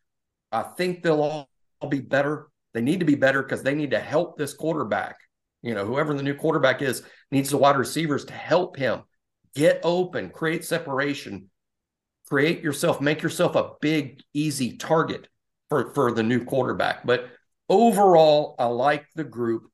[0.52, 1.48] I think they'll
[1.80, 5.16] all be better they need to be better because they need to help this quarterback.
[5.64, 9.02] You know, whoever the new quarterback is needs the wide receivers to help him
[9.56, 11.50] get open, create separation,
[12.28, 15.28] create yourself, make yourself a big, easy target
[15.70, 17.06] for, for the new quarterback.
[17.06, 17.30] But
[17.70, 19.70] overall, I like the group,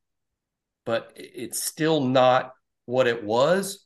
[0.86, 2.54] but it's still not
[2.86, 3.86] what it was,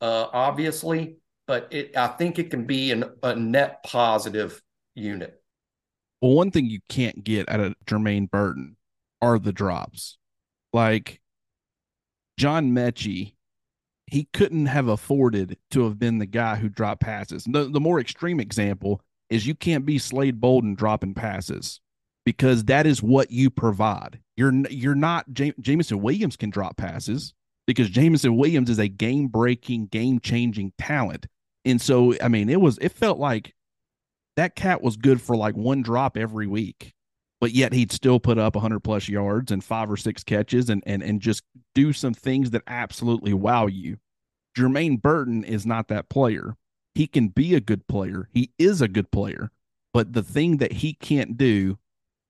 [0.00, 1.16] uh, obviously.
[1.46, 4.62] But it, I think it can be an, a net positive
[4.94, 5.40] unit.
[6.22, 8.76] Well, one thing you can't get out of Jermaine Burton
[9.20, 10.16] are the drops.
[10.72, 11.20] Like
[12.38, 13.33] John Metchie,
[14.06, 17.44] he couldn't have afforded to have been the guy who dropped passes.
[17.44, 21.80] The, the more extreme example is you can't be Slade Bolden dropping passes
[22.24, 24.20] because that is what you provide.
[24.36, 27.34] You're you're not Jameson Williams can drop passes
[27.66, 31.26] because Jameson Williams is a game breaking, game changing talent.
[31.64, 33.54] And so, I mean, it was it felt like
[34.36, 36.92] that cat was good for like one drop every week
[37.44, 40.82] but yet he'd still put up 100 plus yards and five or six catches and
[40.86, 41.42] and and just
[41.74, 43.98] do some things that absolutely wow you.
[44.56, 46.56] Jermaine Burton is not that player.
[46.94, 48.30] He can be a good player.
[48.32, 49.50] He is a good player,
[49.92, 51.76] but the thing that he can't do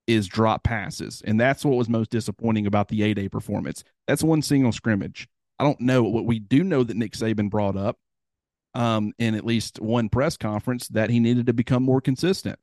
[0.05, 3.85] is drop passes, and that's what was most disappointing about the A-Day performance.
[4.09, 5.29] That's one single scrimmage.
[5.59, 7.99] I don't know what we do know that Nick Saban brought up
[8.73, 12.59] um, in at least one press conference that he needed to become more consistent.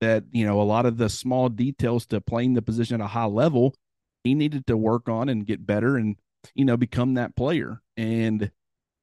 [0.00, 3.08] That you know a lot of the small details to playing the position at a
[3.08, 3.74] high level,
[4.22, 6.16] he needed to work on and get better and
[6.54, 7.80] you know become that player.
[7.96, 8.50] And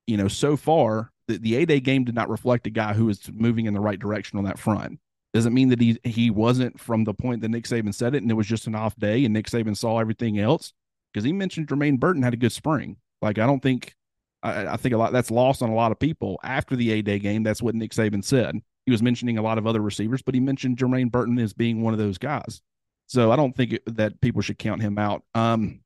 [0.05, 3.09] you know so far the, the A Day game did not reflect a guy who
[3.09, 4.99] is moving in the right direction on that front.
[5.33, 8.29] Doesn't mean that he he wasn't from the point that Nick Saban said it, and
[8.29, 10.73] it was just an off day, and Nick Saban saw everything else
[11.11, 12.97] because he mentioned Jermaine Burton had a good spring.
[13.21, 13.95] Like I don't think
[14.43, 17.01] I, I, think a lot that's lost on a lot of people after the A
[17.01, 17.43] Day game.
[17.43, 18.61] That's what Nick Saban said.
[18.91, 21.81] He was mentioning a lot of other receivers, but he mentioned Jermaine Burton as being
[21.81, 22.61] one of those guys.
[23.07, 25.23] So I don't think it, that people should count him out.
[25.33, 25.79] Um,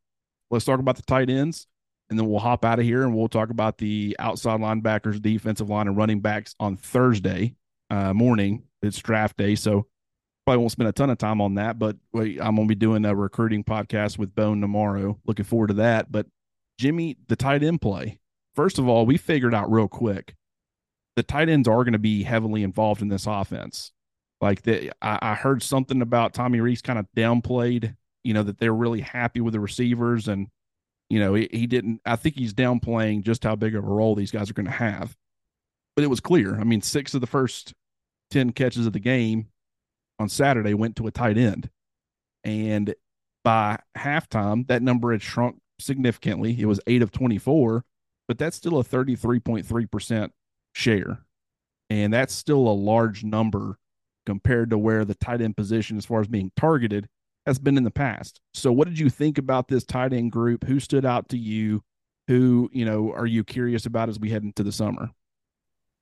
[0.50, 1.68] let's talk about the tight ends,
[2.10, 5.70] and then we'll hop out of here and we'll talk about the outside linebackers, defensive
[5.70, 7.56] line, and running backs on Thursday
[7.92, 8.64] uh, morning.
[8.82, 9.86] It's draft day, so
[10.46, 11.78] probably won't spend a ton of time on that.
[11.78, 15.20] But wait, I'm going to be doing a recruiting podcast with Bone tomorrow.
[15.26, 16.12] Looking forward to that.
[16.12, 16.28] But
[16.80, 18.20] Jimmy, the tight end play
[18.56, 20.34] first of all, we figured out real quick
[21.16, 23.92] the tight ends are going to be heavily involved in this offense.
[24.42, 28.58] Like the, I, I heard something about Tommy Rees kind of downplayed, you know, that
[28.58, 30.48] they're really happy with the receivers, and
[31.10, 32.02] you know, he, he didn't.
[32.06, 34.72] I think he's downplaying just how big of a role these guys are going to
[34.72, 35.16] have.
[35.96, 36.60] But it was clear.
[36.60, 37.74] I mean, six of the first
[38.30, 39.48] ten catches of the game
[40.20, 41.70] on Saturday went to a tight end,
[42.44, 42.94] and
[43.44, 46.60] by halftime, that number had shrunk significantly.
[46.60, 47.86] It was eight of twenty-four
[48.28, 50.30] but that's still a 33.3%
[50.76, 51.20] share.
[51.90, 53.78] And that's still a large number
[54.26, 57.08] compared to where the tight end position, as far as being targeted,
[57.46, 58.42] has been in the past.
[58.54, 60.66] So, what did you think about this tight end group?
[60.66, 61.84] Who stood out to you?
[62.28, 65.12] Who, you know, are you curious about as we head into the summer?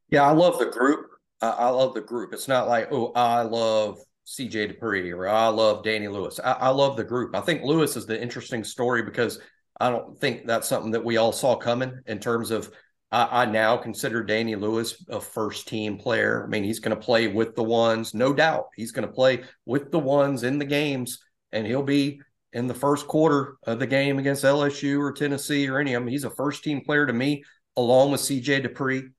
[0.09, 1.07] Yeah, I love the group.
[1.41, 2.33] I love the group.
[2.33, 6.39] It's not like, oh, I love CJ Dippre or I love Danny Lewis.
[6.41, 7.35] I, I love the group.
[7.35, 9.39] I think Lewis is the interesting story because
[9.81, 12.71] I don't think that's something that we all saw coming in terms of
[13.13, 16.43] I, I now consider Danny Lewis a first team player.
[16.43, 18.69] I mean, he's going to play with the ones, no doubt.
[18.75, 21.19] He's going to play with the ones in the games,
[21.51, 22.19] and he'll be
[22.51, 26.09] in the first quarter of the game against LSU or Tennessee or any of them.
[26.09, 27.43] He's a first team player to me,
[27.77, 29.09] along with CJ Dippre,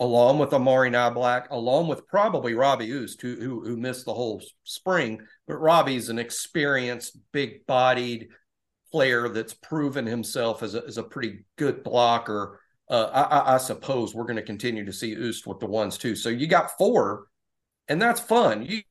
[0.00, 4.42] along with Amari Niblack, along with probably Robbie Ouzts, who, who, who missed the whole
[4.64, 5.20] spring.
[5.46, 8.28] But Robbie's an experienced, big bodied
[8.92, 12.59] player that's proven himself as a, as a pretty good blocker.
[12.90, 16.16] Uh, I, I, suppose we're going to continue to see Ouzts with the ones too.
[16.16, 17.26] So you got four,
[17.86, 18.66] and that's fun.
[18.66, 18.82] You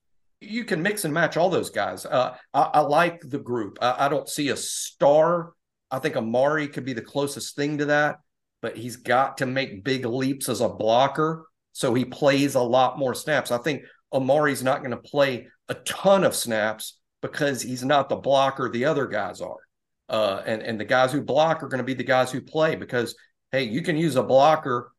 [0.41, 2.05] you can mix and match all those guys.
[2.05, 3.77] Uh, I, I, like the group.
[3.81, 5.51] I, I, don't see a star.
[5.91, 8.19] I think Amari could be the closest thing to that,
[8.61, 11.45] but he's got to make big leaps as a blocker.
[11.73, 13.51] So he plays a lot more snaps.
[13.51, 13.83] I think
[14.13, 18.85] Amari's not going to play a ton of snaps because he's not the blocker the
[18.85, 19.59] other guys are.
[20.07, 22.75] Uh, and, and the guys who block are going to be the guys who play
[22.75, 23.13] because,
[23.51, 24.91] hey, you can use a blocker.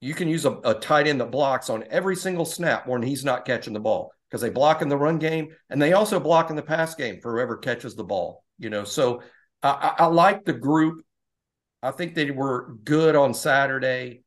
[0.00, 3.24] You can use a, a tight end that blocks on every single snap when he's
[3.24, 6.50] not catching the ball because they block in the run game and they also block
[6.50, 8.44] in the pass game for whoever catches the ball.
[8.58, 9.22] You know, so
[9.62, 11.04] I, I like the group.
[11.82, 14.22] I think they were good on Saturday.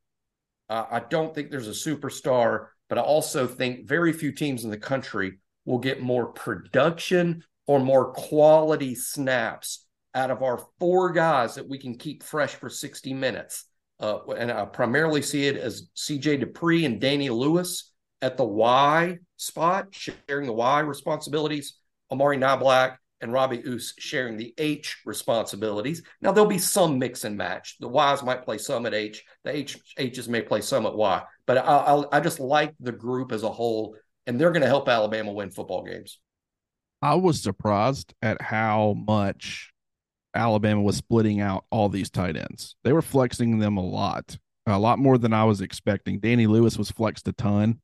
[0.70, 4.70] Uh, I don't think there's a superstar, but I also think very few teams in
[4.70, 9.87] the country will get more production or more quality snaps
[10.18, 13.66] out of our four guys that we can keep fresh for 60 minutes.
[14.00, 19.20] Uh, and I primarily see it as CJ Dippre and Danny Lewis at the Y
[19.38, 21.78] spot, sharing the Y responsibilities.
[22.12, 26.02] Amari Niblack and Robbie Ouzts sharing the H responsibilities.
[26.22, 27.76] Now there'll be some mix and match.
[27.80, 29.24] The Y's might play some at H.
[29.44, 31.24] The H H's may play some at Y.
[31.46, 34.68] But I, I, I just like the group as a whole, and they're going to
[34.68, 36.20] help Alabama win football games.
[37.02, 39.72] I was surprised at how much
[40.36, 42.76] Alabama was splitting out all these tight ends.
[42.84, 46.20] They were flexing them a lot, a lot more than I was expecting.
[46.20, 47.80] Danny Lewis was flexed a ton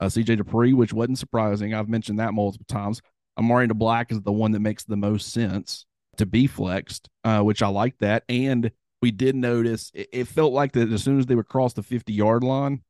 [0.00, 1.74] uh, CJ Dippre, which wasn't surprising.
[1.74, 3.00] I've mentioned that multiple times.
[3.38, 7.62] Amari Niblack is the one that makes the most sense to be flexed, uh, which
[7.62, 8.24] I like that.
[8.28, 11.72] And we did notice it, it, felt like that as soon as they would cross
[11.72, 12.82] the 50 yard line,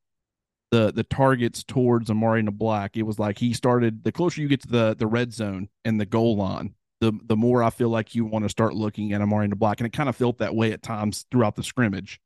[0.71, 4.63] the the targets towards Amari Niblack, it was like he started the closer you get
[4.63, 8.15] to the the red zone and the goal line, the the more I feel like
[8.15, 9.79] you want to start looking at Amari Niblack.
[9.79, 12.21] And it kind of felt that way at times throughout the scrimmage.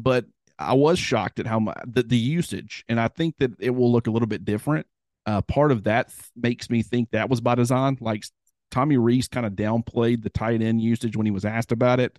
[0.00, 0.26] But
[0.58, 3.92] I was shocked at how much the, the usage, and I think that it will
[3.92, 4.86] look a little bit different.
[5.24, 7.98] Uh, part of that th- makes me think that was by design.
[8.00, 8.24] Like
[8.70, 12.18] Tommy Rees kind of downplayed the tight end usage when he was asked about it,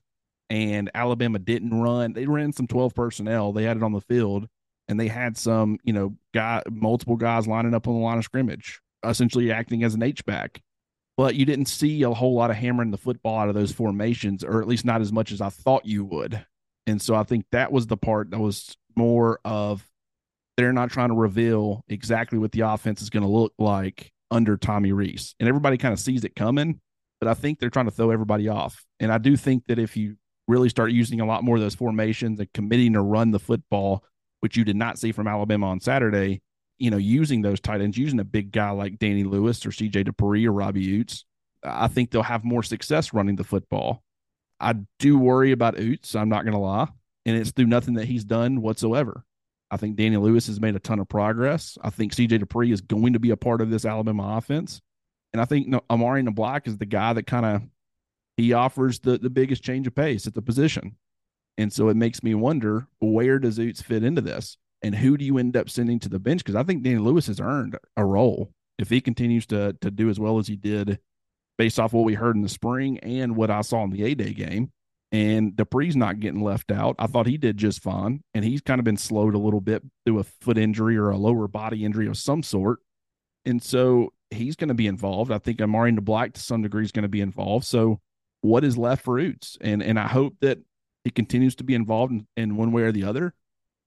[0.49, 2.13] and Alabama didn't run.
[2.13, 3.51] They ran some twelve personnel.
[3.51, 4.47] They had it on the field,
[4.87, 8.23] and they had some, you know, guy multiple guys lining up on the line of
[8.23, 10.61] scrimmage, essentially acting as an H back.
[11.19, 14.41] But you didn't see a whole lot of hammering the football out of those formations,
[14.41, 16.45] or at least not as much as I thought you would.
[16.87, 19.85] And so I think that was the part that was more of
[20.55, 24.55] they're not trying to reveal exactly what the offense is going to look like under
[24.55, 25.35] Tommy Rees.
[25.41, 26.79] And everybody kind of sees it coming,
[27.19, 28.85] but I think they're trying to throw everybody off.
[29.01, 30.15] And I do think that if you
[30.47, 34.05] really start using a lot more of those formations and committing to run the football,
[34.39, 36.41] which you did not see from Alabama on Saturday,
[36.79, 40.07] you know, using those tight ends, using a big guy like Danny Lewis or CJ
[40.07, 41.25] Dippre or Robbie Ouzts,
[41.63, 44.01] I think they'll have more success running the football.
[44.59, 46.15] I do worry about Ouzts.
[46.15, 46.87] I'm not going to lie,
[47.25, 49.25] and it's through nothing that he's done whatsoever.
[49.71, 51.77] I think Danny Lewis has made a ton of progress.
[51.81, 54.81] I think CJ Dippre is going to be a part of this Alabama offense,
[55.33, 57.61] and I think Amari Niblack is the guy that kind of
[58.37, 60.95] he offers the the biggest change of pace at the position,
[61.57, 65.25] and so it makes me wonder where does Ouzts fit into this, and who do
[65.25, 66.43] you end up sending to the bench?
[66.43, 70.09] Because I think Danny Lewis has earned a role if he continues to to do
[70.09, 70.99] as well as he did
[71.57, 74.15] based off what we heard in the spring and what I saw in the A
[74.15, 74.71] Day game.
[75.11, 76.95] And Dippre's not getting left out.
[76.99, 78.23] I thought he did just fine.
[78.33, 81.17] And he's kind of been slowed a little bit through a foot injury or a
[81.17, 82.79] lower body injury of some sort.
[83.43, 85.31] And so he's going to be involved.
[85.31, 87.65] I think Amari Niblack to some degree is going to be involved.
[87.65, 87.99] So
[88.41, 89.57] what is left for Ouzts?
[89.59, 90.59] And and I hope that
[91.03, 93.33] he continues to be involved in, in one way or the other.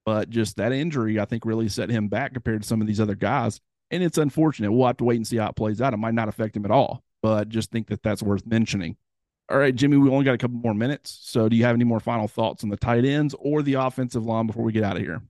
[0.04, 3.00] But just that injury, I think, really set him back compared to some of these
[3.00, 3.60] other guys.
[3.90, 4.72] And it's unfortunate.
[4.72, 5.94] We'll have to wait and see how it plays out.
[5.94, 8.96] It might not affect him at all but just think that that's worth mentioning.
[9.48, 11.18] All right, Jimmy, we only got a couple more minutes.
[11.22, 14.24] So do you have any more final thoughts on the tight ends or the offensive
[14.24, 15.22] line before we get out of here?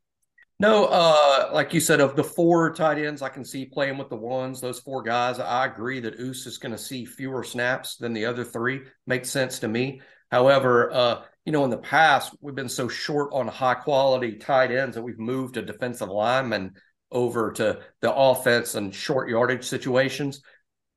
[0.60, 4.10] No, uh, like you said, of the four tight ends, I can see playing with
[4.10, 5.40] the ones, those four guys.
[5.40, 8.82] I agree that Ouzts is going to see fewer snaps than the other three.
[9.06, 10.02] Makes sense to me.
[10.32, 14.72] However, uh, you know, in the past, we've been so short on high quality tight
[14.72, 16.72] ends that we've moved a defensive lineman
[17.10, 20.40] over to the offense and short yardage situations.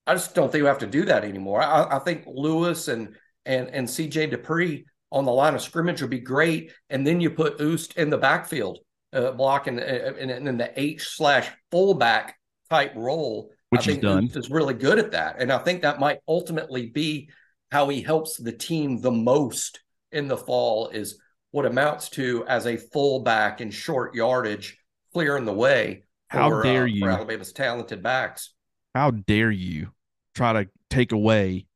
[0.08, 1.62] I just don't think we have to do that anymore.
[1.62, 3.16] I, I think Lewis and
[3.46, 6.72] and and CJ Dippre on the line of scrimmage would be great.
[6.90, 8.80] And then you put Ouzts in the backfield,
[9.12, 12.38] uh, blocking, uh, and, and then the H slash fullback
[12.70, 13.52] type role.
[13.70, 14.30] Which I think done.
[14.30, 15.42] Ouzts is really good at that.
[15.42, 17.30] And I think that might ultimately be
[17.72, 19.80] how he helps the team the most
[20.12, 21.20] in the fall is
[21.52, 24.78] what amounts to as a fullback in short yardage,
[25.14, 26.04] clearing the way.
[26.28, 27.02] How for, dare uh, you?
[27.02, 28.54] For Alabama's talented backs.
[28.94, 29.90] How dare you
[30.34, 31.68] try to take away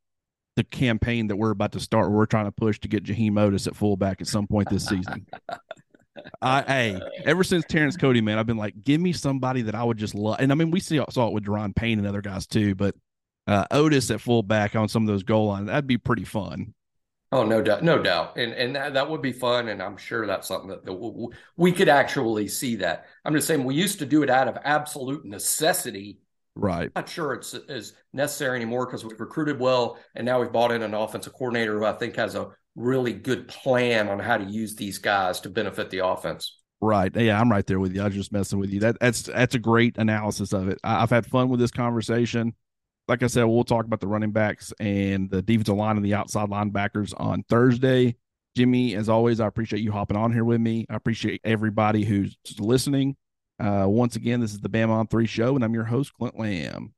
[0.56, 2.12] the campaign that we're about to start?
[2.12, 5.26] We're trying to push to get Jaheim Oatis at fullback at some point this season.
[6.42, 9.84] I, hey, ever since Terrence Cody, man, I've been like, give me somebody that I
[9.84, 10.38] would just love.
[10.40, 12.96] And I mean, we see, saw it with Da'Ron Payne and other guys too, but
[13.50, 16.74] uh, Oatis at fullback on some of those goal lines, that'd be pretty fun.
[17.32, 20.26] Oh, no doubt, no doubt, and and that, that would be fun, and I'm sure
[20.26, 21.28] that's something that, that we,
[21.58, 22.76] we could actually see.
[22.78, 26.20] That I'm just saying, we used to do it out of absolute necessity.
[26.56, 26.92] Right.
[26.96, 30.72] I'm Not sure it's as necessary anymore because we've recruited well, and now we've bought
[30.72, 34.46] in an offensive coordinator who I think has a really good plan on how to
[34.46, 36.58] use these guys to benefit the offense.
[36.82, 37.16] Right.
[37.16, 38.02] Yeah, I'm right there with you.
[38.02, 38.80] I was just messing with you.
[38.80, 40.80] That that's that's a great analysis of it.
[40.84, 42.54] I, I've had fun with this conversation.
[43.10, 46.14] Like I said, we'll talk about the running backs and the defensive line and the
[46.14, 48.16] outside linebackers on Thursday.
[48.56, 50.86] Jimmy, as always, I appreciate you hopping on here with me.
[50.92, 53.18] I appreciate everybody who's listening.
[53.60, 56.38] Uh, once again, this is the Bam on Three show, and I'm your host, Clint
[56.38, 56.94] Lamb.